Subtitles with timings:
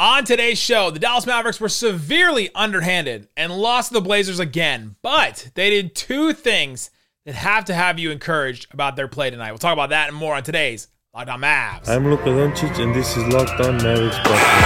[0.00, 5.50] On today's show, the Dallas Mavericks were severely underhanded and lost the Blazers again, but
[5.54, 6.90] they did two things
[7.26, 9.50] that have to have you encouraged about their play tonight.
[9.50, 11.86] We'll talk about that and more on today's Locked On Mavs.
[11.86, 14.56] I'm Luka Doncic, and this is Locked On Mavericks podcast.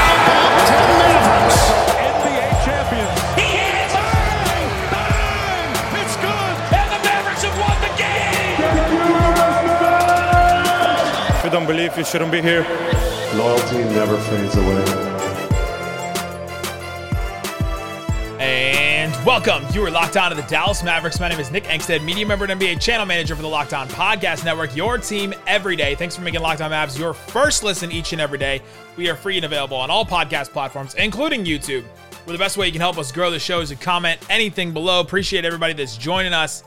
[1.99, 3.19] NBA champions.
[3.35, 3.91] He hit it!
[3.91, 4.71] Bang!
[4.95, 5.75] Bang!
[6.01, 6.55] It's good!
[6.79, 8.55] And the Mavericks have won the game!
[11.39, 12.63] If you don't believe, you shouldn't be here.
[13.35, 15.14] Loyalty never fades away.
[19.35, 19.67] Welcome.
[19.75, 21.19] You are locked on to the Dallas Mavericks.
[21.19, 23.89] My name is Nick Angstadt, media member and NBA channel manager for the Locked On
[23.89, 25.97] Podcast Network, your team every day.
[25.97, 28.63] Thanks for making Locked On Mavs your first listen each and every day.
[28.97, 31.83] We are free and available on all podcast platforms, including YouTube.
[31.83, 34.73] Where the best way you can help us grow the show is to comment anything
[34.73, 35.01] below.
[35.01, 36.63] Appreciate everybody that's joining us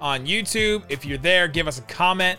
[0.00, 0.84] on YouTube.
[0.88, 2.38] If you're there, give us a comment.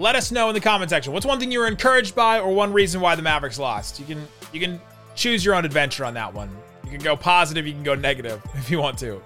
[0.00, 1.12] Let us know in the comment section.
[1.12, 4.00] What's one thing you were encouraged by, or one reason why the Mavericks lost?
[4.00, 4.80] You can you can
[5.14, 6.50] choose your own adventure on that one.
[6.92, 9.20] Can go positive, you can go negative if you want to.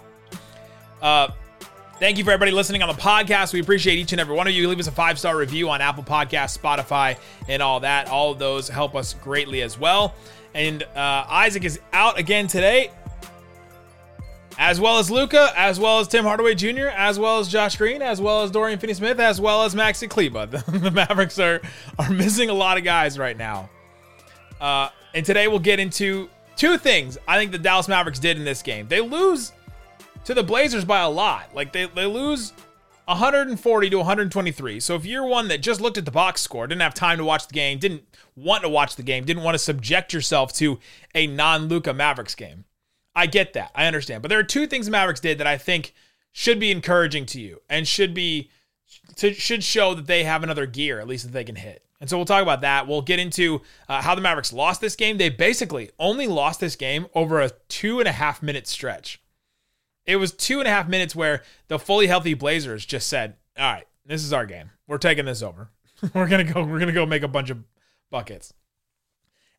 [1.00, 1.28] Uh,
[1.98, 3.52] thank you for everybody listening on the podcast.
[3.52, 4.68] We appreciate each and every one of you.
[4.68, 7.16] Leave us a five star review on Apple Podcasts, Spotify,
[7.48, 8.08] and all that.
[8.08, 10.14] All of those help us greatly as well.
[10.54, 12.90] And uh, Isaac is out again today,
[14.58, 18.00] as well as Luka, as well as Tim Hardaway Jr., as well as Josh Green,
[18.00, 20.46] as well as Dorian Finney Smith, as well as Maxi Kleber.
[20.50, 21.60] The, the Mavericks are
[21.98, 23.68] are missing a lot of guys right now.
[24.60, 28.44] Uh, and today we'll get into two things I think the Dallas Mavericks did in
[28.44, 28.88] this game.
[28.88, 29.52] They lose
[30.24, 31.54] to the Blazers by a lot.
[31.54, 32.52] Like they, they lose
[33.06, 34.80] 140 to 123.
[34.80, 37.24] So if you're one that just looked at the box score, didn't have time to
[37.24, 38.02] watch the game, didn't
[38.34, 40.80] want to watch the game, didn't want to subject yourself to
[41.14, 42.64] a non-Luka Mavericks game.
[43.14, 43.70] I get that.
[43.74, 44.22] I understand.
[44.22, 45.94] But there are two things the Mavericks did that I think
[46.32, 48.50] should be encouraging to you and should be
[49.16, 51.82] to, should show that they have another gear at least that they can hit.
[52.00, 52.86] And so we'll talk about that.
[52.86, 55.16] We'll get into uh, how the Mavericks lost this game.
[55.16, 59.20] They basically only lost this game over a two and a half minute stretch.
[60.04, 63.72] It was two and a half minutes where the fully healthy Blazers just said, "All
[63.72, 64.70] right, this is our game.
[64.86, 65.70] We're taking this over.
[66.14, 66.62] we're gonna go.
[66.62, 67.64] We're gonna go make a bunch of
[68.10, 68.52] buckets."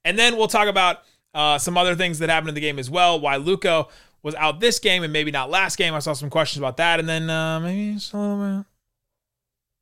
[0.05, 0.99] And then we'll talk about
[1.33, 3.19] uh, some other things that happened in the game as well.
[3.19, 3.87] Why Luka
[4.21, 5.93] was out this game and maybe not last game.
[5.93, 8.65] I saw some questions about that, and then uh, maybe just a little bit.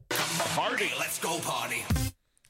[0.10, 1.84] Party, let's go party.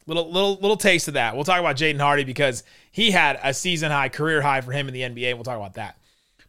[0.07, 1.35] Little little little taste of that.
[1.35, 4.87] We'll talk about Jaden Hardy because he had a season high, career high for him
[4.87, 5.33] in the NBA.
[5.33, 5.97] We'll talk about that.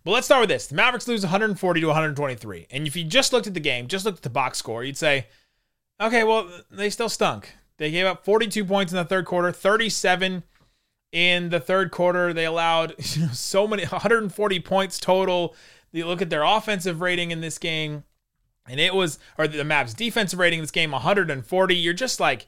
[0.05, 0.69] But let's start with this.
[0.69, 2.67] The Mavericks lose 140 to 123.
[2.71, 4.97] And if you just looked at the game, just looked at the box score, you'd
[4.97, 5.27] say,
[6.01, 7.53] okay, well, they still stunk.
[7.79, 10.45] They gave up 42 points in the third quarter, 37
[11.11, 12.33] in the third quarter.
[12.33, 15.57] They allowed so many 140 points total.
[15.91, 18.05] You look at their offensive rating in this game,
[18.69, 21.75] and it was, or the Mavs defensive rating in this game, 140.
[21.75, 22.47] You're just like,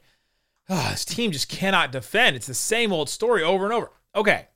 [0.68, 2.36] oh, this team just cannot defend.
[2.36, 3.90] It's the same old story over and over.
[4.14, 4.48] Okay,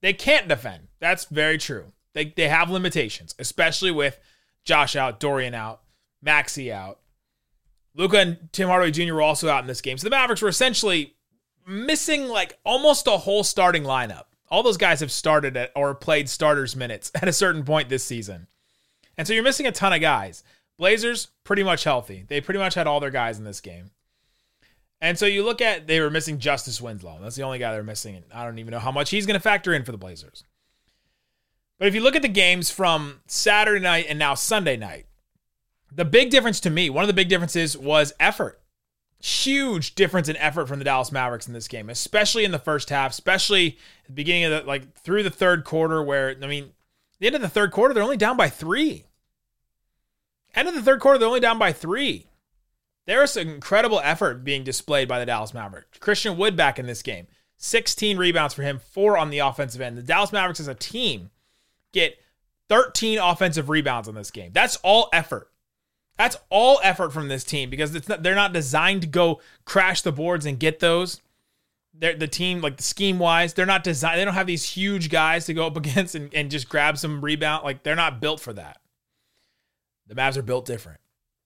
[0.00, 0.88] they can't defend.
[0.98, 1.92] That's very true.
[2.12, 4.18] They, they have limitations, especially with
[4.64, 5.80] Josh out, Dorian out,
[6.24, 6.98] Maxi out.
[7.94, 9.14] Luka and Tim Hardaway Jr.
[9.14, 9.98] were also out in this game.
[9.98, 11.14] So the Mavericks were essentially
[11.66, 14.24] missing like almost a whole starting lineup.
[14.48, 18.04] All those guys have started at or played starters minutes at a certain point this
[18.04, 18.46] season.
[19.16, 20.42] And so you're missing a ton of guys.
[20.80, 22.24] Blazers, pretty much healthy.
[22.26, 23.90] They pretty much had all their guys in this game.
[24.98, 27.18] And so you look at they were missing Justice Winslow.
[27.20, 28.16] That's the only guy they're missing.
[28.16, 30.42] And I don't even know how much he's going to factor in for the Blazers.
[31.78, 35.04] But if you look at the games from Saturday night and now Sunday night,
[35.92, 38.62] the big difference to me, one of the big differences was effort.
[39.22, 42.88] Huge difference in effort from the Dallas Mavericks in this game, especially in the first
[42.88, 43.76] half, especially
[44.06, 46.72] the beginning of the like through the third quarter, where I mean,
[47.18, 49.04] the end of the third quarter, they're only down by three.
[50.54, 52.26] End of the third quarter, they're only down by three.
[53.06, 55.98] There is an incredible effort being displayed by the Dallas Mavericks.
[55.98, 57.26] Christian Wood back in this game.
[57.56, 59.98] 16 rebounds for him, four on the offensive end.
[59.98, 61.30] The Dallas Mavericks as a team
[61.92, 62.18] get
[62.68, 64.50] 13 offensive rebounds in this game.
[64.52, 65.50] That's all effort.
[66.16, 70.02] That's all effort from this team because it's not, they're not designed to go crash
[70.02, 71.20] the boards and get those.
[71.92, 74.20] They're, the team, like the scheme wise, they're not designed.
[74.20, 77.22] They don't have these huge guys to go up against and, and just grab some
[77.22, 77.64] rebound.
[77.64, 78.78] Like they're not built for that.
[80.10, 80.98] The Mavs are built different,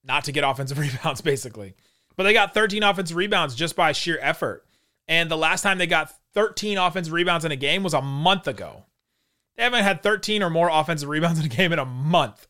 [0.03, 1.75] not to get offensive rebounds, basically.
[2.17, 4.65] But they got 13 offensive rebounds just by sheer effort.
[5.07, 8.47] And the last time they got 13 offensive rebounds in a game was a month
[8.47, 8.85] ago.
[9.55, 12.47] They haven't had 13 or more offensive rebounds in a game in a month.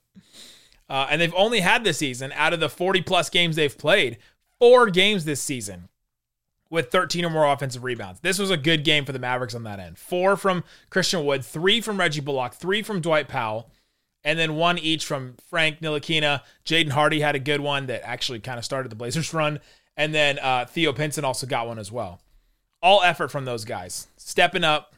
[0.89, 4.17] Uh, and they've only had this season, out of the 40 plus games they've played,
[4.57, 5.89] four games this season
[6.69, 8.21] with 13 or more offensive rebounds.
[8.21, 9.97] This was a good game for the Mavericks on that end.
[9.97, 13.69] Four from Christian Wood, three from Reggie Bullock, three from Dwight Powell,
[14.25, 16.41] and then one each from Frank Ntilikina.
[16.65, 19.59] Jaden Hardy had a good one that actually kind of started the Blazers run.
[19.95, 22.19] And then uh, Theo Pinson also got one as well.
[22.81, 24.95] All effort from those guys, stepping up,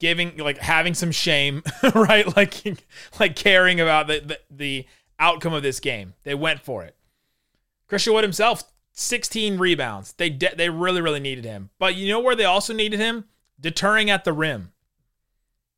[0.00, 1.62] giving like having some shame,
[1.94, 2.36] right?
[2.36, 2.84] Like
[3.18, 4.86] like caring about the, the the
[5.18, 6.14] outcome of this game.
[6.24, 6.96] They went for it.
[7.88, 8.62] Christian Wood himself,
[8.92, 10.12] 16 rebounds.
[10.12, 11.70] They de- they really really needed him.
[11.78, 13.24] But you know where they also needed him?
[13.58, 14.72] Deterring at the rim.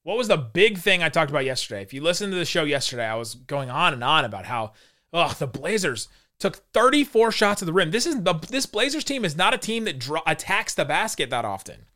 [0.03, 1.83] What was the big thing I talked about yesterday?
[1.83, 4.73] If you listened to the show yesterday, I was going on and on about how
[5.13, 6.09] oh, the Blazers
[6.39, 7.93] took 34 shots at the rim.
[7.93, 11.31] This is the this Blazers team is not a team that draw, attacks the basket
[11.31, 11.87] that often.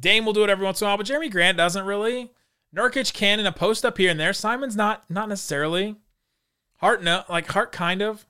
[0.00, 2.32] Dame will do it every once in a while, but Jerami Grant doesn't really.
[2.74, 4.32] Nurkic can in a post up here and there.
[4.32, 5.96] Simons not not necessarily.
[6.78, 8.26] Hart no, like Hart kind of.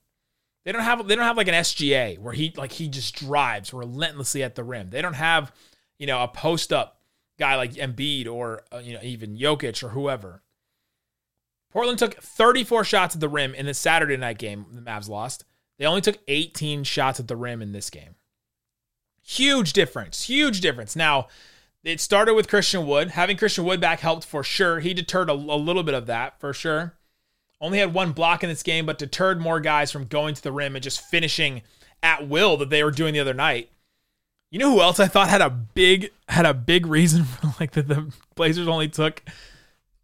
[0.64, 3.72] They don't have they don't have like an SGA where he like he just drives
[3.72, 4.90] relentlessly at the rim.
[4.90, 5.52] They don't have,
[5.98, 7.01] you know, a post up
[7.38, 10.42] guy like Embiid or uh, you know even Jokic or whoever.
[11.70, 14.66] Portland took 34 shots at the rim in the Saturday night game.
[14.72, 15.44] The Mavs lost.
[15.78, 18.14] They only took 18 shots at the rim in this game.
[19.22, 20.24] Huge difference.
[20.24, 20.94] Huge difference.
[20.94, 21.28] Now,
[21.82, 23.10] it started with Christian Wood.
[23.10, 24.78] Having Christian Wood back helped for sure.
[24.80, 26.94] He deterred a, a little bit of that for sure.
[27.60, 30.52] Only had one block in this game, but deterred more guys from going to the
[30.52, 31.62] rim and just finishing
[32.02, 33.70] at will that they were doing the other night.
[34.52, 37.72] You know who else I thought had a big had a big reason for like
[37.72, 39.22] that the Blazers only took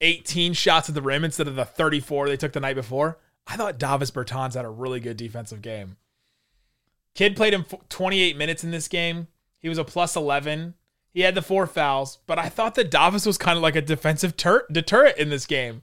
[0.01, 3.19] 18 shots at the rim instead of the 34 they took the night before?
[3.47, 5.99] I thought Davis Bertans had a really good defensive game.
[7.15, 9.29] Kid played him 28 minutes in this game.
[9.59, 10.75] He was a plus 11.
[11.13, 13.83] He had the four fouls, but I thought that Davis was kind of like a
[13.83, 15.83] defensive ter- deterrent in this game.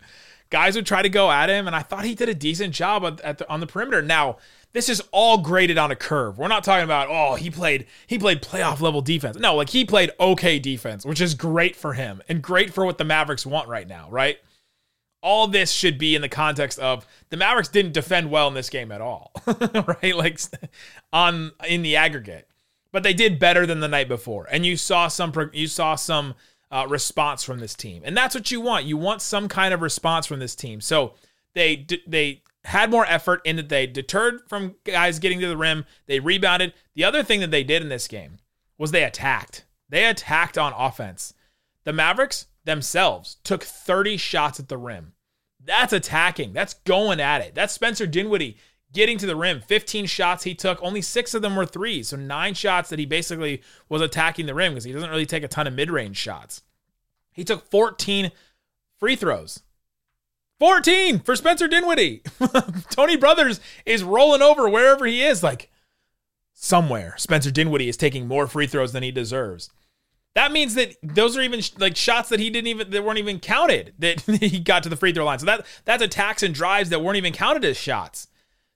[0.50, 3.04] Guys would try to go at him, and I thought he did a decent job
[3.04, 4.02] at, at the, on the perimeter.
[4.02, 4.38] Now,
[4.76, 6.38] this is all graded on a curve.
[6.38, 9.38] We're not talking about oh he played he played playoff level defense.
[9.40, 12.98] No, like he played okay defense, which is great for him and great for what
[12.98, 14.38] the Mavericks want right now, right?
[15.22, 18.70] All this should be in the context of the Mavericks didn't defend well in this
[18.70, 20.14] game at all, right?
[20.14, 20.42] Like
[21.14, 22.50] on in the aggregate,
[22.92, 26.36] but they did better than the night before, and you saw some you saw some
[26.70, 28.84] uh, response from this team, and that's what you want.
[28.84, 30.82] You want some kind of response from this team.
[30.82, 31.14] So
[31.54, 35.86] they they had more effort in that they deterred from guys getting to the rim.
[36.08, 36.74] They rebounded.
[36.96, 38.38] The other thing that they did in this game
[38.78, 39.66] was they attacked.
[39.90, 41.34] They attacked on offense.
[41.84, 45.14] The Mavericks themselves took 30 shots at the rim.
[45.64, 46.54] That's attacking.
[46.54, 47.56] That's going at it.
[47.56, 48.58] That's Spencer Dinwiddie
[48.94, 49.62] getting to the rim.
[49.62, 50.82] 15 shots he took.
[50.82, 52.10] Only six of them were threes.
[52.10, 55.44] So nine shots that he basically was attacking the rim because he doesn't really take
[55.44, 56.64] a ton of mid range shots.
[57.32, 58.32] He took 14
[58.98, 59.62] free throws.
[60.60, 62.24] 14 for Spencer Dinwiddie.
[62.90, 65.70] Tony Brothers is rolling over wherever he is, like
[66.54, 67.16] somewhere.
[67.18, 69.70] Spencer Dinwiddie is taking more free throws than he deserves.
[70.34, 73.40] That means that those are even like shots that he didn't even that weren't even
[73.40, 75.40] counted that he got to the free throw line.
[75.40, 78.28] So that that's attacks and drives that weren't even counted as shots.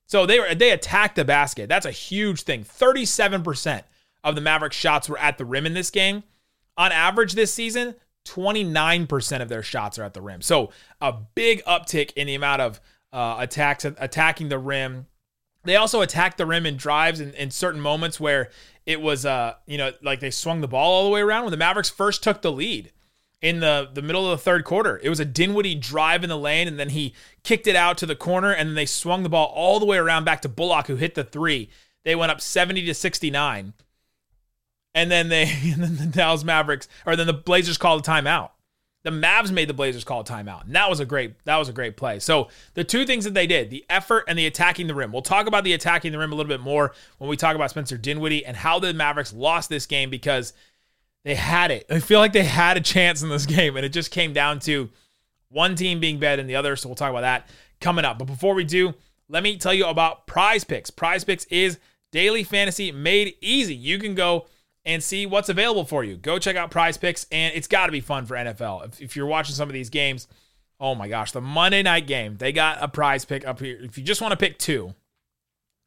[0.06, 1.70] So they were they attacked the basket.
[1.70, 2.64] That's a huge thing.
[2.64, 3.84] 37%
[4.24, 6.24] of the Mavericks shots were at the rim in this game.
[6.78, 7.96] On average this season,
[8.30, 10.42] 29% of their shots are at the rim.
[10.42, 10.72] So
[11.02, 12.80] a big uptick in the amount of
[13.12, 15.08] uh, attacks attacking the rim.
[15.64, 18.50] They also attacked the rim in drives in, in certain moments where
[18.86, 21.52] it was uh you know like they swung the ball all the way around when
[21.52, 22.92] the Mavericks first took the lead
[23.42, 25.00] in the the middle of the third quarter.
[25.04, 28.06] It was a Dinwiddie drive in the lane and then he kicked it out to
[28.06, 30.88] the corner and then they swung the ball all the way around back to Bullock
[30.88, 31.70] who hit the 3.
[32.06, 33.74] They went up 70 to 69
[35.00, 38.52] and then they and then the Dallas Mavericks or then the Blazers called a timeout.
[39.04, 40.66] The Mavs made the Blazers call a timeout.
[40.66, 42.20] And that was a great that was a great play.
[42.20, 45.12] So the two things that they did, the effort and the attacking the rim.
[45.12, 47.70] We'll talk about the attacking the rim a little bit more when we talk about
[47.70, 50.54] Spencer Dinwiddie and how the Mavericks lost this game because
[51.24, 51.86] they had it.
[51.90, 54.60] I feel like they had a chance in this game and it just came down
[54.62, 54.90] to
[55.48, 56.76] one team being better than the other.
[56.76, 57.48] So we'll talk about that
[57.80, 58.20] coming up.
[58.20, 58.94] But before we do,
[59.30, 60.90] let me tell you about Prize Picks.
[60.90, 61.80] Prize Picks is
[62.12, 63.76] daily fantasy made easy.
[63.76, 64.48] You can go
[64.86, 66.16] and see what's available for you.
[66.16, 68.86] Go check out Prize Picks, and it's got to be fun for NFL.
[68.86, 70.28] If, if, you're watching some of these games,
[70.80, 73.78] oh my gosh, the Monday night game, they got a prize pick up here.
[73.82, 74.94] If you just want to pick two,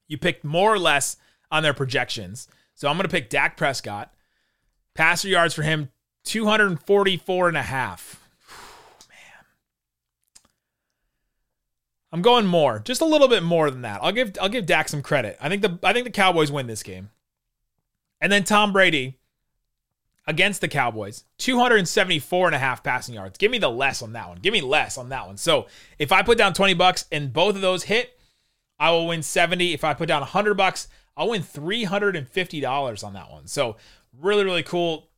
[0.08, 1.16] you pick more or less
[1.50, 2.48] on their projections.
[2.74, 4.12] So I'm going to pick Dak Prescott.
[4.94, 5.90] Passer yards for him,
[6.24, 8.28] 244 and a half.
[9.08, 9.46] Man.
[12.12, 14.00] I'm going more, just a little bit more than that.
[14.02, 15.38] I'll give I'll give Dak some credit.
[15.40, 17.08] I think the I think the Cowboys win this game.
[18.22, 19.18] And then Tom Brady
[20.28, 23.36] against the Cowboys, 274 and a half passing yards.
[23.36, 24.38] Give me the less on that one.
[24.38, 25.36] Give me less on that one.
[25.36, 25.66] So
[25.98, 28.16] if I put down 20 bucks and both of those hit,
[28.78, 29.74] I will win 70.
[29.74, 30.86] If I put down 100 bucks,
[31.16, 33.48] I'll win $350 on that one.
[33.48, 33.76] So
[34.16, 35.08] really, really cool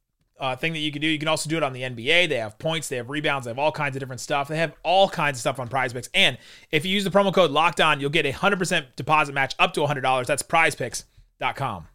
[0.40, 1.06] uh, thing that you can do.
[1.06, 2.30] You can also do it on the NBA.
[2.30, 4.48] They have points, they have rebounds, they have all kinds of different stuff.
[4.48, 6.08] They have all kinds of stuff on Prize Picks.
[6.14, 6.38] And
[6.70, 9.74] if you use the promo code Locked On, you'll get a 100% deposit match up
[9.74, 10.24] to $100.
[10.24, 11.88] That's PrizePicks.com.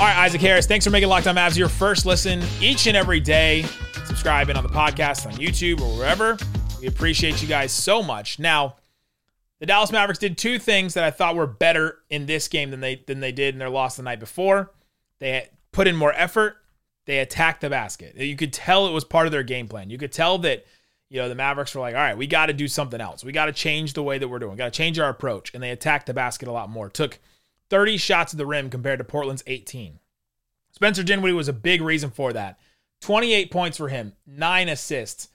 [0.00, 2.96] All right, Isaac Harris, thanks for making Locked On Mavs your first listen each and
[2.96, 3.66] every day.
[4.06, 6.38] Subscribing on the podcast on YouTube or wherever.
[6.80, 8.38] We appreciate you guys so much.
[8.38, 8.76] Now,
[9.58, 12.80] the Dallas Mavericks did two things that I thought were better in this game than
[12.80, 14.72] they than they did in their loss the night before.
[15.18, 16.56] They put in more effort.
[17.04, 18.16] They attacked the basket.
[18.16, 19.90] You could tell it was part of their game plan.
[19.90, 20.64] You could tell that
[21.10, 23.22] you know the Mavericks were like, all right, we got to do something else.
[23.22, 24.56] We got to change the way that we're doing.
[24.56, 25.52] Got to change our approach.
[25.52, 26.88] And they attacked the basket a lot more.
[26.88, 27.18] Took
[27.70, 29.98] 30 shots at the rim compared to Portland's 18.
[30.72, 32.58] Spencer Dinwiddie was a big reason for that.
[33.00, 35.28] 28 points for him, nine assists,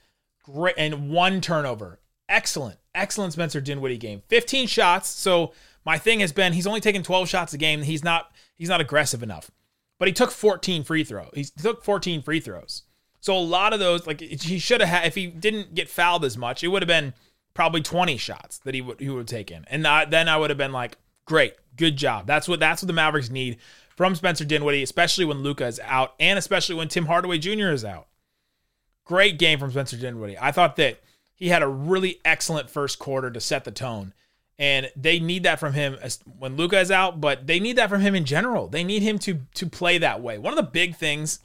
[0.76, 1.98] and one turnover.
[2.28, 4.22] Excellent, excellent Spencer Dinwiddie game.
[4.28, 5.08] 15 shots.
[5.08, 5.52] So
[5.84, 7.82] my thing has been he's only taking 12 shots a game.
[7.82, 9.50] He's not he's not aggressive enough.
[9.98, 11.30] But he took 14 free throws.
[11.34, 12.82] He took 14 free throws.
[13.20, 16.24] So a lot of those, like he should have had, if he didn't get fouled
[16.24, 17.14] as much, it would have been
[17.54, 20.50] probably 20 shots that he would he would have taken, and I, then I would
[20.50, 22.26] have been like, great, good job.
[22.26, 23.58] That's what that's what the Mavericks need
[23.94, 27.68] from Spencer Dinwiddie, especially when Luka is out, and especially when Tim Hardaway Jr.
[27.68, 28.08] is out.
[29.04, 30.38] Great game from Spencer Dinwiddie.
[30.38, 31.00] I thought that
[31.34, 34.14] he had a really excellent first quarter to set the tone.
[34.58, 35.98] And they need that from him
[36.38, 38.68] when Luka is out, but they need that from him in general.
[38.68, 40.38] They need him to to play that way.
[40.38, 41.40] One of the big things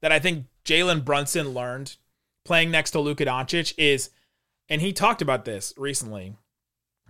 [0.00, 1.96] that I think Jalen Brunson learned
[2.42, 4.08] playing next to Luka Doncic is,
[4.70, 6.36] and he talked about this recently.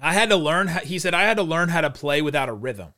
[0.00, 0.68] I had to learn.
[0.84, 2.94] He said I had to learn how to play without a rhythm.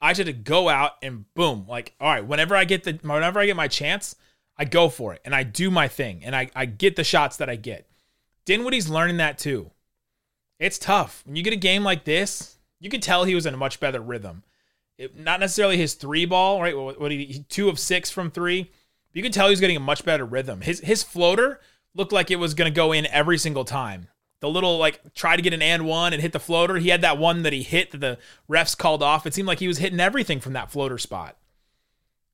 [0.00, 2.26] I had to go out and boom, like all right.
[2.26, 4.16] Whenever I get the, whenever I get my chance,
[4.56, 7.36] I go for it and I do my thing and I I get the shots
[7.36, 7.88] that I get.
[8.44, 9.70] Dinwiddie's learning that too.
[10.58, 11.22] It's tough.
[11.26, 13.80] When you get a game like this, you can tell he was in a much
[13.80, 14.42] better rhythm.
[14.98, 16.76] It, not necessarily his three ball, right?
[16.76, 18.70] What, what he, two of six from three.
[19.12, 20.60] You can tell he was getting a much better rhythm.
[20.60, 21.60] His his floater
[21.94, 24.08] looked like it was going to go in every single time.
[24.42, 26.76] The little like try to get an and one and hit the floater.
[26.76, 28.18] He had that one that he hit that the
[28.50, 29.24] refs called off.
[29.24, 31.36] It seemed like he was hitting everything from that floater spot.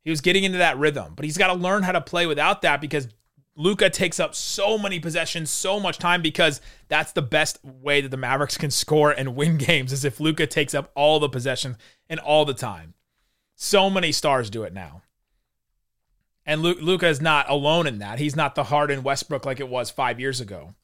[0.04, 2.62] He was getting into that rhythm, but he's got to learn how to play without
[2.62, 3.08] that because
[3.56, 8.08] Luka takes up so many possessions, so much time because that's the best way that
[8.08, 11.76] the Mavericks can score and win games is if Luka takes up all the possessions
[12.08, 12.94] and all the time.
[13.54, 15.02] So many stars do it now.
[16.46, 18.18] And Luka is not alone in that.
[18.18, 20.74] He's not the Harden Westbrook like it was five years ago.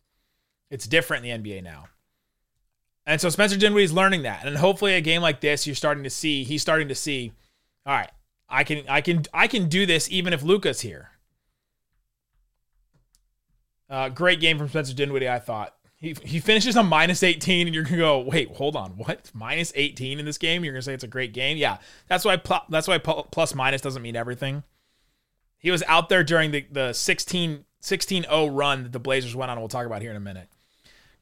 [0.71, 1.87] It's different in the NBA now.
[3.06, 4.47] And so Spencer Dinwiddie is learning that.
[4.47, 7.33] And hopefully a game like this, you're starting to see, he's starting to see,
[7.85, 8.11] all right,
[8.49, 11.11] I can I can I can do this even if Luka's here.
[13.88, 15.75] Uh, great game from Spencer Dinwiddie, I thought.
[15.97, 19.30] He, he finishes on minus 18, and you're gonna go, wait, hold on, what?
[19.33, 20.62] Minus 18 in this game?
[20.62, 21.56] You're gonna say it's a great game?
[21.56, 21.78] Yeah,
[22.09, 24.64] that's why pl- that's why plus minus doesn't mean everything.
[25.59, 29.59] He was out there during the the 16 16-0 run that the Blazers went on.
[29.59, 30.49] We'll talk about here in a minute.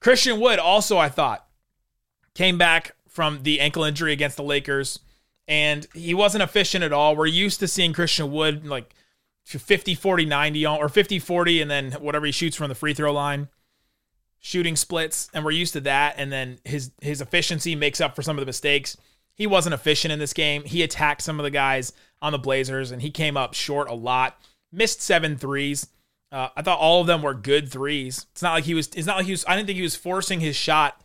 [0.03, 1.47] Christian Wood also, I thought,
[2.35, 4.99] came back from the ankle injury against the Lakers,
[5.47, 7.15] and he wasn't efficient at all.
[7.15, 8.95] We're used to seeing Christian Wood like
[9.45, 13.13] 50 40 90 or 50 40 and then whatever he shoots from the free throw
[13.13, 13.49] line
[14.39, 18.23] shooting splits and we're used to that and then his his efficiency makes up for
[18.23, 18.97] some of the mistakes.
[19.35, 20.65] He wasn't efficient in this game.
[20.65, 23.95] He attacked some of the guys on the blazers and he came up short a
[23.95, 24.41] lot
[24.73, 25.89] missed seven threes
[26.33, 29.07] uh, i thought all of them were good threes it's not like he was it's
[29.07, 31.01] not like he was i didn't think he was forcing his shot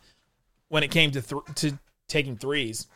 [0.68, 2.86] when it came to th- to taking threes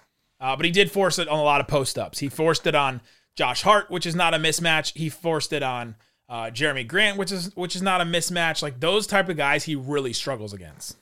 [0.40, 2.74] uh, but he did force it on a lot of post ups he forced it
[2.74, 3.00] on
[3.34, 4.96] Josh Hart, which is not a mismatch.
[4.96, 5.96] He forced it on
[6.28, 8.62] uh, Jerami Grant, which is which is not a mismatch.
[8.62, 10.96] Like those type of guys, he really struggles against.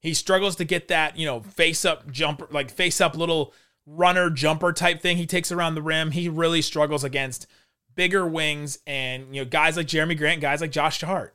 [0.00, 3.52] He struggles to get that you know face up jumper, like face up little
[3.86, 5.16] runner jumper type thing.
[5.16, 6.12] He takes around the rim.
[6.12, 7.46] He really struggles against
[7.94, 11.34] bigger wings and you know guys like Jerami Grant, guys like Josh Hart.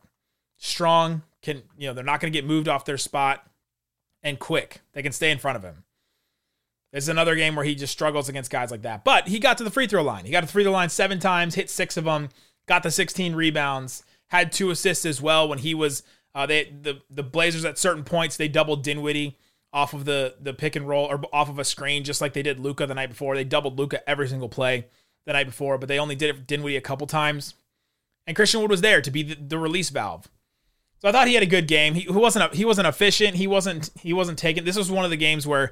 [0.58, 3.46] Strong can you know they're not going to get moved off their spot
[4.24, 4.82] and quick.
[4.94, 5.84] They can stay in front of him.
[6.92, 9.04] This is another game where he just struggles against guys like that.
[9.04, 10.26] But he got to the free throw line.
[10.26, 12.30] He got to the free throw line seven times, hit six of them,
[12.68, 16.04] got the 16 rebounds, had two assists as well when he was
[16.36, 19.38] uh, they the the Blazers at certain points they doubled Dinwiddie
[19.72, 22.44] off of the the pick and roll or off of a screen just like they
[22.44, 23.36] did Luka the night before.
[23.36, 24.88] They doubled Luka every single play
[25.30, 27.54] the night before, but they only did it for Dinwiddie a couple times.
[28.26, 30.28] And Christian Wood was there to be the, the release valve.
[30.98, 31.94] So I thought he had a good game.
[31.94, 33.36] He, he wasn't he wasn't efficient.
[33.36, 34.66] He wasn't he wasn't taking.
[34.66, 35.72] This was one of the games where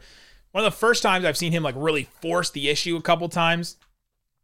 [0.52, 3.28] one of the first times I've seen him like really force the issue a couple
[3.30, 3.78] times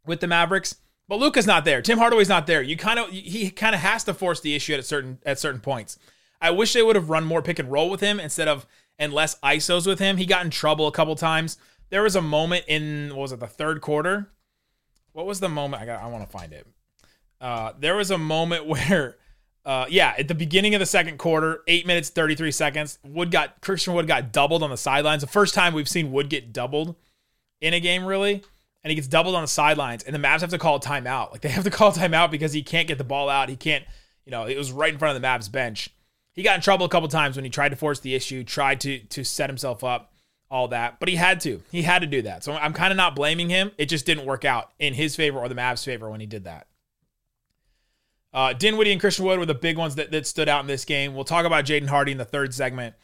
[0.04, 0.76] with the Mavericks.
[1.06, 1.80] But Luka's not there.
[1.80, 2.60] Tim Hardaway's not there.
[2.60, 5.60] You kind of he kind of has to force the issue at certain at certain
[5.60, 5.96] points.
[6.40, 8.66] I wish they would have run more pick and roll with him instead of
[8.98, 10.16] and less isos with him.
[10.16, 11.56] He got in trouble a couple times.
[11.90, 14.28] There was a moment in what was it the third quarter?
[15.14, 15.82] What was the moment?
[15.82, 16.66] I got I want to find it.
[17.40, 19.16] Uh, there was a moment where
[19.64, 23.62] uh, yeah, at the beginning of the second quarter, eight minutes, 33 seconds, Wood got
[23.62, 25.22] Christian Wood got doubled on the sidelines.
[25.22, 26.96] The first time we've seen Wood get doubled
[27.62, 28.42] in a game, really.
[28.82, 31.32] and he gets doubled on the sidelines, and the Mavs have to call a timeout.
[31.32, 33.48] Like they have to call a timeout because he can't get the ball out.
[33.48, 33.84] He can't,
[34.26, 35.88] you know, it was right in front of the Mavs bench.
[36.34, 38.80] He got in trouble a couple times when he tried to force the issue, tried
[38.82, 40.12] to to set himself up,
[40.54, 41.60] all that, but he had to.
[41.72, 42.44] He had to do that.
[42.44, 43.72] So I'm kind of not blaming him.
[43.76, 46.44] It just didn't work out in his favor or the Mavs' favor when he did
[46.44, 46.68] that.
[48.32, 50.84] Uh, Dinwiddie and Christian Wood were the big ones that, that stood out in this
[50.84, 51.12] game.
[51.12, 52.94] We'll talk about Jaden Hardy in the third segment.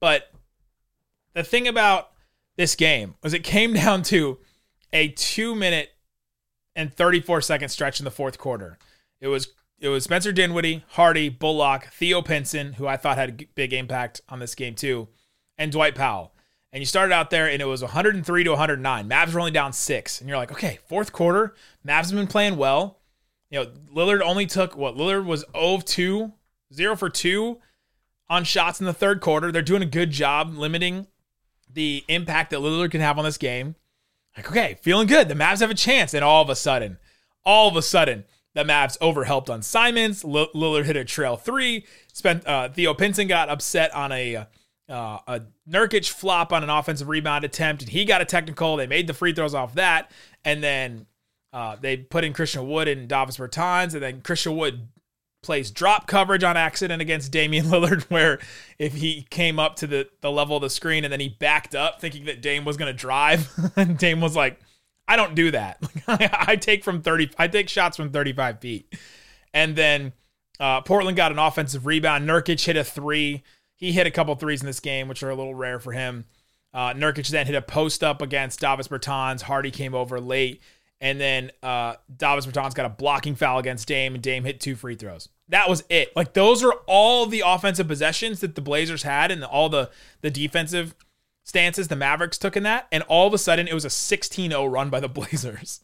[0.00, 0.32] But
[1.34, 2.10] the thing about
[2.56, 4.38] this game was it came down to
[4.90, 5.90] a two minute
[6.74, 8.78] and 34 second stretch in the fourth quarter.
[9.20, 13.44] It was it was Spencer Dinwiddie, Hardy, Bullock, Theo Pinson, who I thought had a
[13.54, 15.08] big impact on this game too,
[15.58, 16.33] and Dwight Powell.
[16.74, 19.08] And you started out there and it was 103 to 109.
[19.08, 20.20] Mavs were only down six.
[20.20, 21.54] And you're like, okay, fourth quarter,
[21.86, 22.98] Mavs have been playing well.
[23.48, 26.32] You know, Lillard only took what Lillard was 0 of 2,
[26.74, 27.58] 0 for 2
[28.28, 29.52] on shots in the third quarter.
[29.52, 31.06] They're doing a good job limiting
[31.72, 33.76] the impact that Lillard can have on this game.
[34.36, 35.28] Like, okay, feeling good.
[35.28, 36.12] The Mavs have a chance.
[36.12, 36.98] And all of a sudden,
[37.44, 40.24] all of a sudden, the Mavs overhelped on Simons.
[40.24, 41.86] Lillard hit a trail three.
[42.12, 44.48] Spent uh, Theo Pinson got upset on a
[44.88, 48.76] uh, a Nurkic flop on an offensive rebound attempt, and he got a technical.
[48.76, 50.10] They made the free throws off that,
[50.44, 51.06] and then
[51.52, 54.88] uh, they put in Christian Wood and Davis Bertans, and then Christian Wood
[55.44, 58.40] plays drop coverage on accident against Damian Lillard, where
[58.78, 61.74] if he came up to the, the level of the screen and then he backed
[61.74, 64.58] up thinking that Dame was going to drive, and Dame was like,
[65.06, 65.78] I don't do that.
[66.08, 68.94] I take from 30, I take shots from 35 feet.
[69.52, 70.12] And then
[70.58, 72.28] uh, Portland got an offensive rebound.
[72.28, 73.42] Nurkic hit a three.
[73.74, 76.24] He hit a couple threes in this game, which are a little rare for him.
[76.72, 79.42] Uh, Nurkic then hit a post up against Davis Bertans.
[79.42, 80.60] Hardy came over late.
[81.00, 84.74] And then uh, Davis Bertans got a blocking foul against Dame, and Dame hit two
[84.74, 85.28] free throws.
[85.48, 86.14] That was it.
[86.16, 89.90] Like those are all the offensive possessions that the Blazers had, and all the
[90.22, 90.94] the defensive
[91.42, 92.86] stances the Mavericks took in that.
[92.90, 95.80] And all of a sudden, it was a 16-0 run by the Blazers.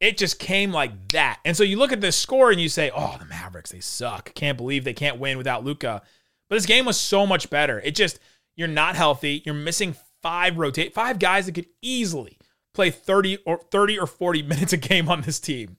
[0.00, 1.40] It just came like that.
[1.44, 4.34] And so you look at this score and you say, "Oh, the Mavericks, they suck.
[4.34, 6.02] Can't believe they can't win without Luka."
[6.48, 7.80] But this game was so much better.
[7.80, 8.18] It just
[8.56, 9.42] you're not healthy.
[9.44, 12.38] You're missing five rotate five guys that could easily
[12.72, 15.76] play 30 or 30 or 40 minutes a game on this team.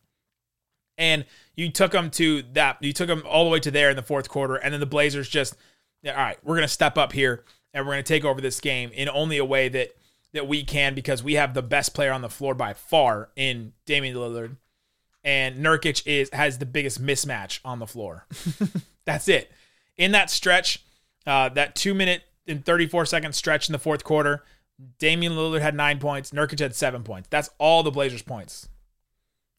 [0.98, 1.26] And
[1.56, 4.02] you took them to that, you took them all the way to there in the
[4.02, 4.56] fourth quarter.
[4.56, 5.56] And then the Blazers just,
[6.06, 8.62] all right, we're going to step up here and we're going to take over this
[8.62, 9.90] game in only a way that
[10.34, 13.72] that we can because we have the best player on the floor by far in
[13.86, 14.58] Damian Lillard.
[15.24, 18.28] And Nurkic is has the biggest mismatch on the floor.
[19.06, 19.52] That's it.
[19.98, 20.84] In that stretch,
[21.26, 24.44] uh, that two minute and 34 second stretch in the fourth quarter,
[25.00, 26.32] Damian Lillard had nine points.
[26.32, 27.28] Nurkic had seven points.
[27.30, 28.68] That's all the Blazers' points.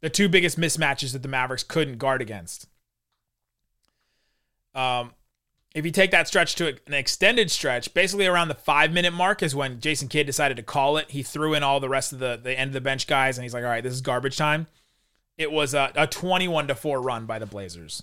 [0.02, 2.68] The two biggest mismatches that the Mavericks couldn't guard against.
[4.74, 5.12] Um,
[5.74, 9.42] if you take that stretch to an extended stretch, basically around the five minute mark
[9.42, 11.10] is when Jason Kidd decided to call it.
[11.10, 13.42] He threw in all the rest of the, the end of the bench guys, and
[13.42, 14.66] he's like, all right, this is garbage time.
[15.38, 18.02] It was a, a 21 to 4 run by the Blazers.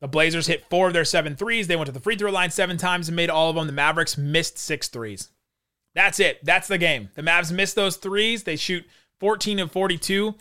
[0.00, 1.68] The Blazers hit four of their seven threes.
[1.68, 3.66] They went to the free throw line seven times and made all of them.
[3.66, 5.30] The Mavericks missed six threes.
[5.94, 6.44] That's it.
[6.44, 7.08] That's the game.
[7.14, 8.42] The Mavs miss those threes.
[8.42, 8.84] They shoot
[9.20, 10.34] 14 of 42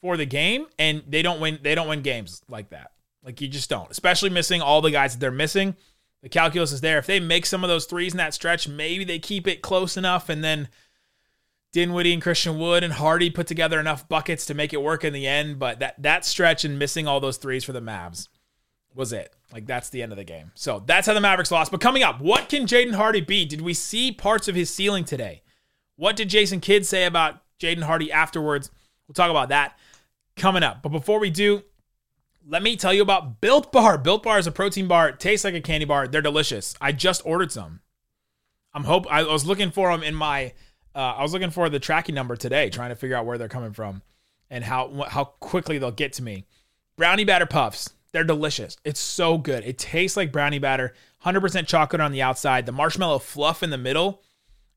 [0.00, 1.58] for the game, and they don't win.
[1.62, 2.92] They don't win games like that.
[3.24, 3.90] Like you just don't.
[3.90, 5.74] Especially missing all the guys that they're missing.
[6.22, 6.98] The calculus is there.
[6.98, 9.96] If they make some of those threes in that stretch, maybe they keep it close
[9.96, 10.68] enough, and then
[11.72, 15.12] Dinwiddie and Christian Wood and Hardy put together enough buckets to make it work in
[15.12, 15.58] the end.
[15.58, 18.28] But that that stretch and missing all those threes for the Mavs
[18.94, 19.34] was it.
[19.52, 20.52] Like that's the end of the game.
[20.54, 21.70] So that's how the Mavericks lost.
[21.70, 23.44] But coming up, what can Jaden Hardy be?
[23.44, 25.42] Did we see parts of his ceiling today?
[25.96, 28.70] What did Jason Kidd say about Jaden Hardy afterwards?
[29.06, 29.78] We'll talk about that
[30.36, 30.82] coming up.
[30.82, 31.62] But before we do,
[32.46, 33.98] let me tell you about Built Bar.
[33.98, 35.08] Built Bar is a protein bar.
[35.08, 36.08] It tastes like a candy bar.
[36.08, 36.74] They're delicious.
[36.80, 37.80] I just ordered some.
[38.72, 40.52] I'm hope I was looking for them in my.
[40.94, 43.48] Uh, I was looking for the tracking number today, trying to figure out where they're
[43.48, 44.02] coming from
[44.48, 46.46] and how how quickly they'll get to me.
[46.96, 47.90] Brownie batter puffs.
[48.12, 48.76] They're delicious.
[48.84, 49.64] It's so good.
[49.64, 50.94] It tastes like brownie batter,
[51.24, 52.66] 100% chocolate on the outside.
[52.66, 54.22] The marshmallow fluff in the middle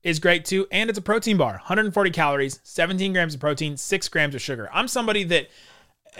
[0.02, 0.66] is great too.
[0.70, 4.68] And it's a protein bar 140 calories, 17 grams of protein, 6 grams of sugar.
[4.72, 5.48] I'm somebody that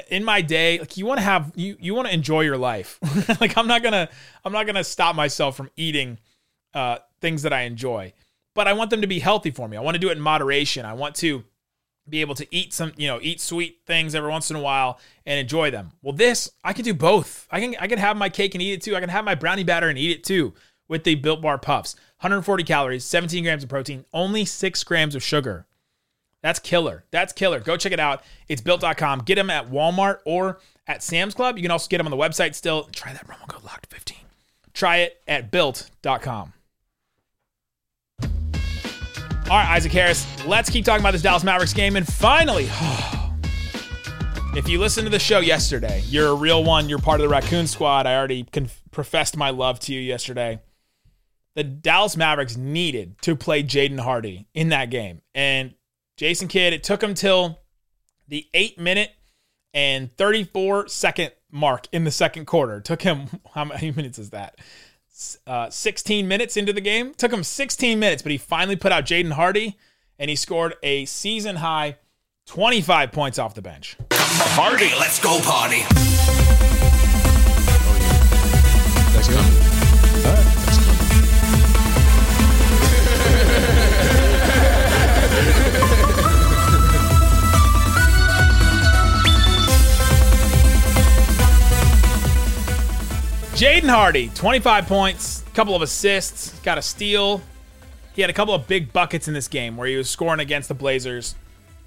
[0.08, 2.98] in my day like you want to have you you want to enjoy your life
[3.40, 4.08] like i'm not gonna
[4.44, 6.18] i'm not gonna stop myself from eating
[6.74, 8.12] uh things that i enjoy
[8.54, 10.20] but i want them to be healthy for me i want to do it in
[10.20, 11.44] moderation i want to
[12.08, 14.98] be able to eat some, you know, eat sweet things every once in a while
[15.24, 15.92] and enjoy them.
[16.02, 17.46] Well, this I can do both.
[17.50, 18.96] I can I can have my cake and eat it too.
[18.96, 20.54] I can have my brownie batter and eat it too
[20.88, 21.94] with the Built Bar Puffs.
[22.20, 25.66] 140 calories, 17 grams of protein, only 6 grams of sugar.
[26.42, 27.04] That's killer.
[27.10, 27.60] That's killer.
[27.60, 28.22] Go check it out.
[28.48, 29.20] It's built.com.
[29.20, 31.56] Get them at Walmart or at Sam's Club.
[31.56, 32.84] You can also get them on the website still.
[32.92, 34.16] Try that promo code locked15.
[34.74, 36.53] Try it at built.com.
[39.50, 41.96] All right, Isaac Harris, let's keep talking about this Dallas Mavericks game.
[41.96, 42.64] And finally,
[44.56, 46.88] if you listened to the show yesterday, you're a real one.
[46.88, 48.06] You're part of the Raccoon Squad.
[48.06, 50.62] I already conf- professed my love to you yesterday.
[51.56, 55.20] The Dallas Mavericks needed to play Jaden Hardy in that game.
[55.34, 55.74] And
[56.16, 57.60] Jason Kidd, it took him till
[58.26, 59.10] the eight minute
[59.74, 62.78] and 34 second mark in the second quarter.
[62.78, 64.58] It took him, how many minutes is that?
[65.46, 67.14] Uh, 16 minutes into the game.
[67.14, 69.76] Took him 16 minutes, but he finally put out Jaden Hardy
[70.18, 71.96] and he scored a season high
[72.46, 73.96] 25 points off the bench.
[74.12, 75.82] Hardy, let's go party.
[79.14, 79.38] Let's go.
[80.28, 80.53] All right,
[93.54, 97.40] Jaden Hardy, 25 points, a couple of assists, got a steal.
[98.12, 100.66] He had a couple of big buckets in this game where he was scoring against
[100.66, 101.36] the Blazers,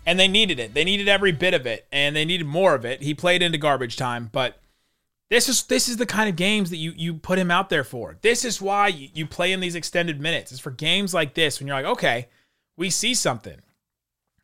[0.05, 0.73] and they needed it.
[0.73, 3.01] They needed every bit of it, and they needed more of it.
[3.01, 4.61] He played into garbage time, but
[5.29, 7.83] this is this is the kind of games that you you put him out there
[7.83, 8.15] for.
[8.21, 10.53] This is why you, you play in these extended minutes.
[10.53, 12.29] It's for games like this when you're like, okay,
[12.77, 13.59] we see something.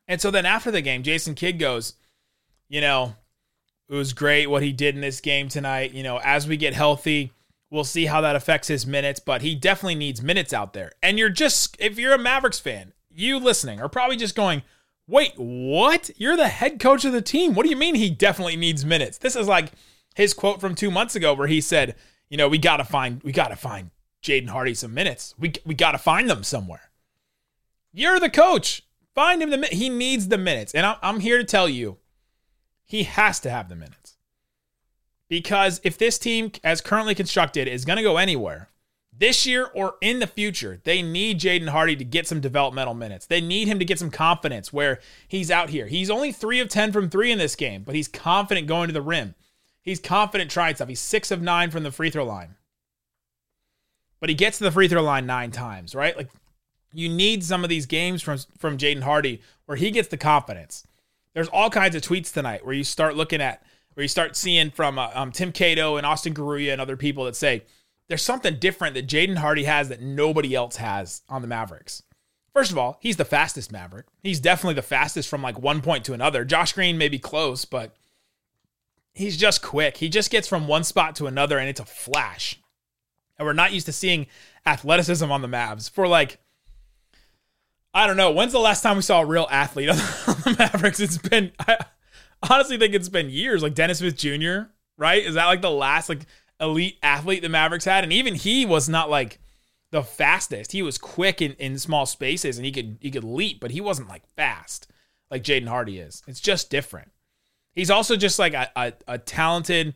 [0.10, 1.94] And so then after the game, Jason Kidd goes,
[2.68, 3.16] you know,
[3.93, 5.93] it was great what he did in this game tonight.
[5.93, 7.32] You know, as we get healthy,
[7.69, 10.91] we'll see how that affects his minutes, but he definitely needs minutes out there.
[11.03, 14.63] And you're just, if you're a Mavericks fan, you listening are probably just going,
[15.08, 16.10] wait, what?
[16.17, 17.53] You're the head coach of the team.
[17.53, 19.19] What do you mean he definitely needs minutes?
[19.19, 19.71] This is like
[20.15, 21.95] his quote from two months ago where he said,
[22.29, 23.91] you know, we got to find, we got to find
[24.23, 25.36] Jaden Hardy some minutes.
[25.38, 26.89] We, we got to find them somewhere.
[27.91, 28.82] You're the coach.
[29.13, 29.77] Find him the minutes.
[29.77, 30.73] He needs the minutes.
[30.73, 31.99] And I'm, I'm here to tell you,
[32.93, 34.17] he has to have the minutes.
[35.27, 38.69] Because if this team, as currently constructed, is going to go anywhere
[39.12, 43.25] this year or in the future, they need Jaden Hardy to get some developmental minutes.
[43.25, 45.88] They need him to get some confidence where he's out here.
[45.88, 48.93] He's only three of 10 from three in this game, but he's confident going to
[48.93, 49.34] the rim.
[49.82, 50.88] He's confident trying stuff.
[50.88, 52.58] He's six of nine from the free throw line.
[54.19, 56.15] But he gets to the free throw line nine times, right?
[56.15, 56.29] Like
[56.93, 60.86] you need some of these games from, from Jaden Hardy where he gets the confidence
[61.34, 64.72] there's all kinds of tweets tonight where you start looking at where you start seeing
[64.72, 67.63] from uh, um, Tim Cato and Austin Garuya and other people that say
[68.08, 72.04] there's something different that Jaden Hardy has that nobody else has on the Mavericks.
[72.54, 74.06] First of all, he's the fastest Maverick.
[74.22, 76.46] He's definitely the fastest from like one point to another.
[76.46, 77.96] Josh Green may be close, but
[79.13, 79.98] he's just quick.
[79.98, 82.60] He just gets from one spot to another and it's a flash.
[83.38, 84.28] And we're not used to seeing
[84.65, 86.38] athleticism on the Mavs for like
[87.93, 88.32] I don't know.
[88.32, 90.99] When's the last time we saw a real athlete on the Mavericks?
[90.99, 91.77] It's been, I
[92.49, 93.62] honestly think it's been years.
[93.62, 95.23] Like Dennis Smith Jr., right?
[95.23, 96.25] Is that like the last like
[96.60, 98.03] elite athlete the Mavericks had?
[98.03, 99.39] And even he was not like
[99.91, 100.71] the fastest.
[100.71, 103.82] He was quick in, in small spaces and he could he could leap, but he
[103.82, 104.88] wasn't like fast
[105.34, 106.21] like Jaden Hardy is.
[106.27, 107.12] It's just different.
[107.73, 109.95] He's also just like a, a, a talented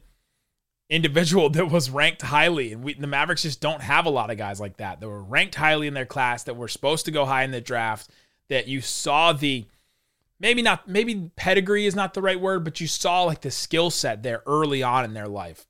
[0.90, 2.74] individual that was ranked highly.
[2.74, 5.24] And we, the Mavericks just don't have a lot of guys like that that were
[5.24, 8.10] ranked highly in their class, that were supposed to go high in the draft,
[8.50, 9.66] that you saw the
[10.40, 13.90] maybe not, maybe pedigree is not the right word, but you saw like the skill
[13.90, 15.68] set there early on in their life.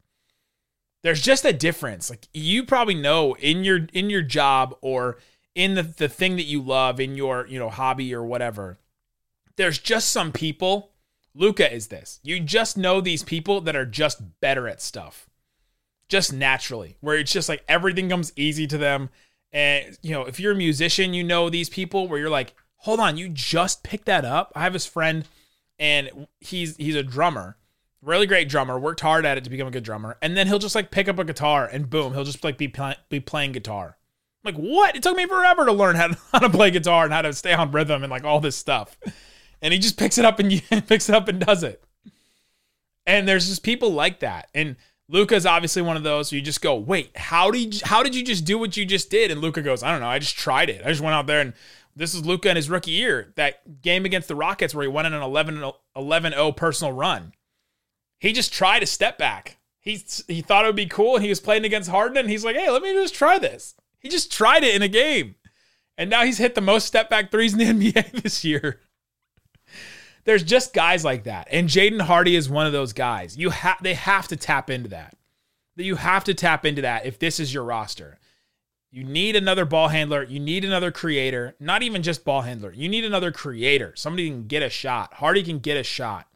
[1.03, 2.10] There's just a difference.
[2.10, 5.17] Like you probably know in your in your job or
[5.58, 8.77] in the, the thing that you love, in your, you know, hobby or whatever.
[9.56, 10.91] There's just some people
[11.38, 12.19] Luka is this.
[12.23, 15.30] You just know these people that are just better at stuff.
[16.10, 19.10] Just naturally, where it's just like everything comes easy to them.
[19.52, 23.00] And, you know, if you're a musician, you know these people where you're like, hold
[23.00, 24.52] on, you just picked that up.
[24.56, 25.28] I have this friend
[25.78, 27.58] and he's he's a drummer.
[28.02, 30.17] Really great drummer, worked hard at it to become a good drummer.
[30.21, 32.67] And then he'll just like pick up a guitar and boom, he'll just like be
[32.67, 33.97] pl- be playing guitar.
[34.45, 34.95] I'm like, what?
[34.95, 37.34] It took me forever to learn how to, how to play guitar and how to
[37.34, 38.97] stay on rhythm and like all this stuff
[39.62, 41.84] and he just picks it up and picks it up and does it.
[43.06, 44.50] And there's just people like that.
[44.54, 44.76] And
[45.10, 46.32] Luka is obviously one of those.
[46.32, 49.10] you just go, wait, how did you, how did you just do what you just
[49.10, 49.32] did?
[49.32, 50.10] And Luka goes, I don't know.
[50.10, 50.82] I just tried it.
[50.86, 51.54] I just went out there and
[51.98, 53.34] this is Luka in his rookie year.
[53.36, 55.24] That game against the Rockets where he went on an
[55.96, 57.34] 11 0 personal run.
[58.20, 59.58] He just tried a step back.
[59.80, 62.17] He he thought it would be cool, and he was playing against Harden.
[62.17, 63.74] And he's like, hey, let me just try this.
[64.00, 65.36] He just tried it in a game,
[65.98, 68.82] and now he's hit the most step back threes in the NBA this year
[70.27, 71.47] there's just guys like that.
[71.51, 73.37] And Jaden Hardy is one of those guys.
[73.37, 75.15] You have they have to tap into that.
[75.77, 78.19] You have to tap into that if this is your roster.
[78.91, 80.23] You need another ball handler.
[80.23, 81.55] You need another creator.
[81.61, 82.73] Not even just ball handler.
[82.73, 83.93] You need another creator.
[83.95, 85.13] Somebody can get a shot.
[85.13, 86.27] Hardy can get a shot.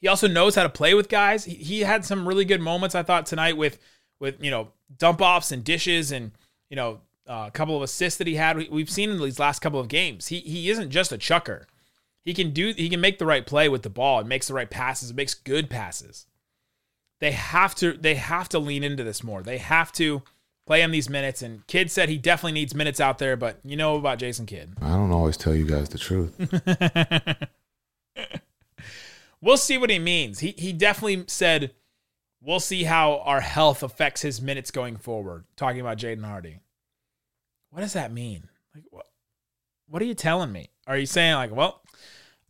[0.00, 1.44] He also knows how to play with guys.
[1.44, 3.78] He, had some really good moments, I thought, tonight with
[4.20, 6.30] with you know dump offs and dishes and
[6.68, 8.56] you know uh, a couple of assists that he had.
[8.56, 10.28] We, we've seen in these last couple of games.
[10.28, 11.66] He he isn't just a chucker.
[12.24, 14.54] He can do he can make the right play with the ball and makes the
[14.54, 16.26] right passes, It makes good passes.
[17.20, 19.42] They have to they have to lean into this more.
[19.42, 20.22] They have to
[20.66, 21.42] play him these minutes.
[21.42, 24.74] And Kidd said he definitely needs minutes out there, but you know about Jason Kidd.
[24.80, 26.36] I don't always tell you guys the truth.
[29.40, 30.40] we'll see what he means.
[30.40, 31.72] He he definitely said
[32.42, 35.44] we'll see how our health affects his minutes going forward.
[35.56, 36.60] Talking about Jaden Hardy.
[37.70, 38.48] What does that mean?
[38.74, 39.06] Like what
[39.88, 40.70] what are you telling me?
[40.86, 41.79] Are you saying like, well,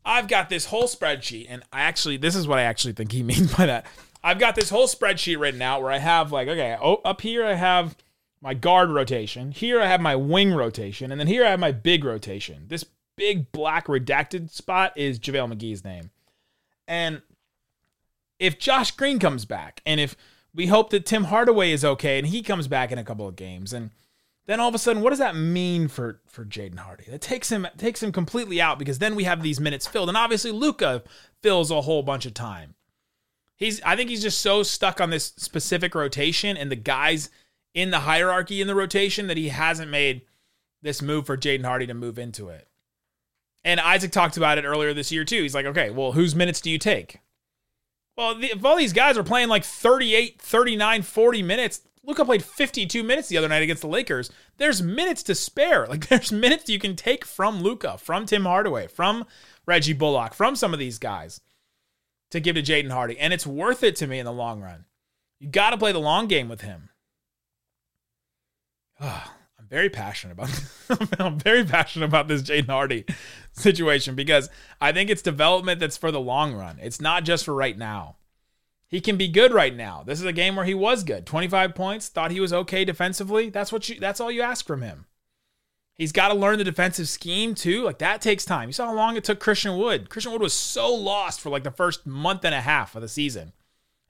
[0.04, 3.22] I've got this whole spreadsheet, and I actually this is what I actually think he
[3.22, 3.86] means by that.
[4.22, 7.44] I've got this whole spreadsheet written out where I have like, okay, oh, up here
[7.44, 7.96] I have
[8.42, 9.52] my guard rotation.
[9.52, 12.64] Here I have my wing rotation, and then here I have my big rotation.
[12.68, 12.84] This
[13.16, 16.10] big black redacted spot is JaVale McGee's name.
[16.88, 17.22] And
[18.38, 20.16] if Josh Green comes back, and if
[20.54, 23.36] we hope that Tim Hardaway is okay and he comes back in a couple of
[23.36, 23.90] games, and
[24.50, 27.04] then all of a sudden, what does that mean for for Jaden Hardy?
[27.08, 30.18] That takes him takes him completely out because then we have these minutes filled, and
[30.18, 31.04] obviously Luka
[31.40, 32.74] fills a whole bunch of time.
[33.56, 37.30] He's I think he's just so stuck on this specific rotation and the guys
[37.74, 40.22] in the hierarchy in the rotation that he hasn't made
[40.82, 42.66] this move for Jaden Hardy to move into it.
[43.62, 45.42] And Isaac talked about it earlier this year too.
[45.42, 47.20] He's like, okay, well, whose minutes do you take?
[48.16, 52.42] Well, the, if all these guys are playing like 38, 39, 40 minutes, Luka played
[52.42, 54.30] 52 minutes the other night against the Lakers.
[54.56, 55.86] There's minutes to spare.
[55.90, 59.26] Like there's minutes you can take from Luka, from Tim Hardaway, from
[59.66, 61.40] Reggie Bullock, from some of these guys
[62.30, 63.18] to give to Jaden Hardy.
[63.18, 64.84] And it's worth it to me in the long run.
[65.40, 66.90] You got to play the long game with him.
[69.00, 73.04] Oh, I'm very passionate about I'm very passionate about this Jaden Hardy
[73.52, 74.48] situation because
[74.80, 76.78] I think it's development that's for the long run.
[76.80, 78.16] It's not just for right now.
[78.90, 80.02] He can be good right now.
[80.04, 81.24] This is a game where he was good.
[81.24, 83.48] 25 points, thought he was okay defensively.
[83.48, 85.06] That's what you that's all you ask from him.
[85.94, 87.84] He's got to learn the defensive scheme too.
[87.84, 88.68] Like that takes time.
[88.68, 90.10] You saw how long it took Christian Wood.
[90.10, 93.08] Christian Wood was so lost for like the first month and a half of the
[93.08, 93.52] season.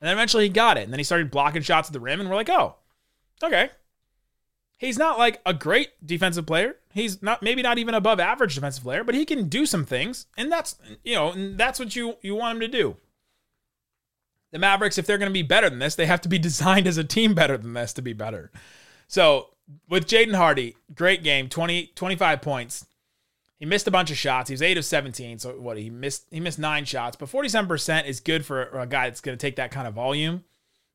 [0.00, 0.84] And then eventually he got it.
[0.84, 2.20] And then he started blocking shots at the rim.
[2.20, 2.76] And we're like, oh,
[3.42, 3.70] okay.
[4.78, 6.76] He's not like a great defensive player.
[6.94, 10.24] He's not maybe not even above average defensive player, but he can do some things.
[10.38, 12.96] And that's you know, and that's what you you want him to do.
[14.52, 16.86] The Mavericks, if they're going to be better than this, they have to be designed
[16.86, 18.50] as a team better than this to be better.
[19.08, 19.50] So
[19.88, 22.86] with Jaden Hardy, great game, 20, 25 points.
[23.58, 24.48] He missed a bunch of shots.
[24.48, 25.38] He was eight of 17.
[25.38, 29.08] So what he missed, he missed nine shots, but 47% is good for a guy
[29.08, 30.44] that's going to take that kind of volume.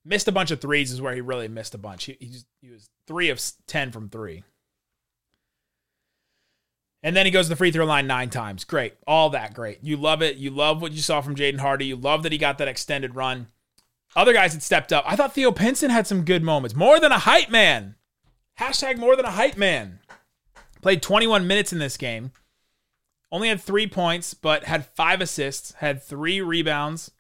[0.04, 2.06] Missed a bunch of threes is where he really missed a bunch.
[2.06, 4.44] He, he, just, he was three of 10 from three.
[7.06, 8.64] And then he goes to the free throw line nine times.
[8.64, 8.96] Great.
[9.06, 9.78] All that great.
[9.84, 10.38] You love it.
[10.38, 11.86] You love what you saw from Jaden Hardy.
[11.86, 13.46] You love that he got that extended run.
[14.16, 15.04] Other guys had stepped up.
[15.08, 16.76] I thought Theo Pinson had some good moments.
[16.76, 17.94] More than a hype man.
[18.60, 20.00] Hashtag more than a hype man.
[20.82, 22.32] Played 21 minutes in this game.
[23.32, 27.12] Only had three points, but had five assists, had three rebounds,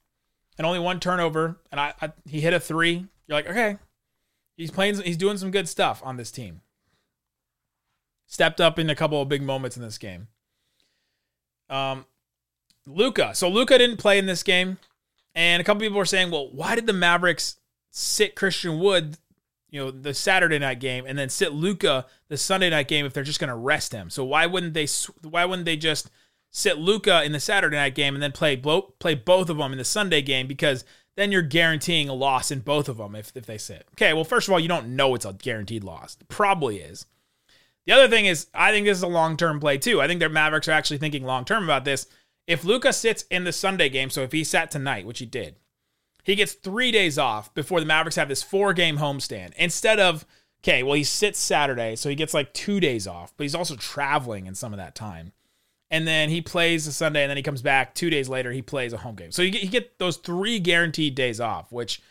[0.57, 1.59] and only one turnover.
[1.71, 3.05] And I, I he hit a three.
[3.27, 3.77] You're like, okay,
[4.57, 4.99] he's playing.
[5.01, 6.61] He's doing some good stuff on this team.
[8.27, 10.27] Stepped up in a couple of big moments in this game.
[11.69, 12.05] Um,
[12.87, 13.35] Luka.
[13.35, 14.77] So Luka didn't play in this game,
[15.33, 17.57] and a couple people were saying, well, why did the Mavericks
[17.91, 19.17] sit Christian Wood
[19.75, 23.13] you know the Saturday night game and then sit Luka the Sunday night game if
[23.13, 24.09] they're just going to rest him.
[24.09, 24.87] So why wouldn't they
[25.21, 26.09] why wouldn't they just
[26.49, 29.77] sit Luka in the Saturday night game and then play play both of them in
[29.77, 30.85] the Sunday game because
[31.17, 33.85] then you're guaranteeing a loss in both of them if, if they sit.
[33.93, 36.15] Okay, well first of all, you don't know it's a guaranteed loss.
[36.21, 37.05] It probably is.
[37.85, 40.01] The other thing is I think this is a long-term play too.
[40.01, 42.07] I think their Mavericks are actually thinking long-term about this.
[42.47, 45.55] If Luka sits in the Sunday game, so if he sat tonight, which he did,
[46.23, 50.25] he gets three days off before the Mavericks have this four game homestand instead of,
[50.63, 53.75] okay, well, he sits Saturday, so he gets like two days off, but he's also
[53.75, 55.31] traveling in some of that time.
[55.91, 58.63] And then he plays a Sunday, and then he comes back two days later, he
[58.63, 59.31] plays a home game.
[59.31, 62.01] So you get, you get those three guaranteed days off, which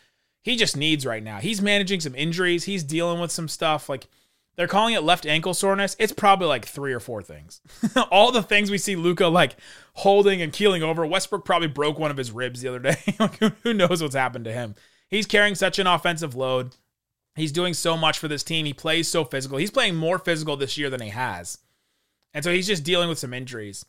[0.43, 1.39] he just needs right now.
[1.39, 3.89] He's managing some injuries, he's dealing with some stuff.
[3.89, 4.07] Like,
[4.55, 5.95] they're calling it left ankle soreness.
[5.99, 7.61] It's probably like three or four things.
[8.11, 9.57] All the things we see Luka like
[9.93, 11.05] holding and keeling over.
[11.05, 12.97] Westbrook probably broke one of his ribs the other day.
[13.63, 14.75] who knows what's happened to him?
[15.09, 16.75] He's carrying such an offensive load.
[17.35, 18.65] He's doing so much for this team.
[18.65, 19.57] He plays so physical.
[19.57, 21.57] He's playing more physical this year than he has.
[22.33, 23.85] And so he's just dealing with some injuries.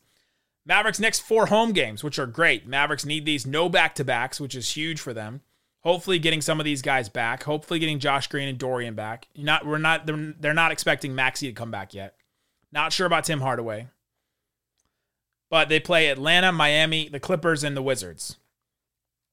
[0.65, 2.67] Mavericks next four home games, which are great.
[2.67, 5.41] Mavericks need these no back to backs, which is huge for them.
[5.83, 7.43] Hopefully, getting some of these guys back.
[7.43, 9.27] Hopefully, getting Josh Green and Dorian back.
[9.35, 12.15] Not we're not they're, they're not expecting Maxi to come back yet.
[12.71, 13.87] Not sure about Tim Hardaway.
[15.49, 18.37] But they play Atlanta, Miami, the Clippers, and the Wizards.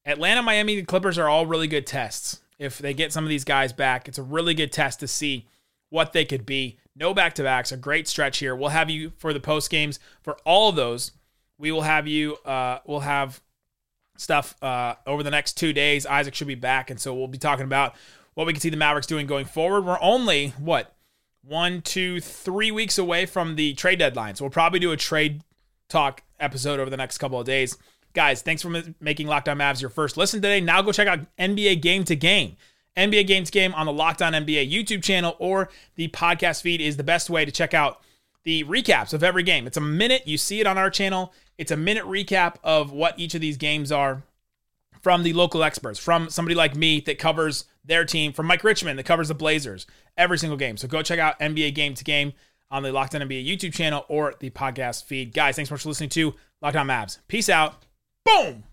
[0.07, 2.41] Atlanta, Miami, the Clippers are all really good tests.
[2.59, 5.49] If they get some of these guys back, it's a really good test to see
[5.91, 6.79] what they could be.
[6.95, 8.55] No back to backs, a great stretch here.
[8.55, 11.13] We'll have you for the post games for all of those.
[11.59, 12.37] We will have you.
[12.45, 13.43] Uh, we'll have
[14.17, 16.07] stuff uh, over the next two days.
[16.07, 17.95] Isaac should be back, and so we'll be talking about
[18.35, 19.85] what we can see the Mavericks doing going forward.
[19.85, 20.95] We're only what
[21.43, 25.43] one, two, three weeks away from the trade deadline, so we'll probably do a trade
[25.89, 27.77] talk episode over the next couple of days.
[28.13, 30.61] Guys, thanks for making Locked On Mavs your first listen today.
[30.61, 32.57] Now go check out NBA Game to Game.
[32.97, 36.81] NBA Game to Game on the Locked On NBA YouTube channel or the podcast feed
[36.81, 38.01] is the best way to check out
[38.45, 39.67] the recaps of every game.
[39.67, 40.27] It's a minute.
[40.27, 41.33] You see it on our channel.
[41.59, 44.23] It's a minute recap of what each of these games are
[45.03, 48.97] from the local experts, from somebody like me that covers their team, from Mike Richman
[48.97, 50.77] that covers the Blazers every single game.
[50.77, 52.33] So go check out NBA Game to Game
[52.71, 55.33] on the Locked On NBA YouTube channel or the podcast feed.
[55.35, 57.19] Guys, thanks so much for listening to Locked On Mavs.
[57.29, 57.83] Peace out.
[58.25, 58.65] Boom.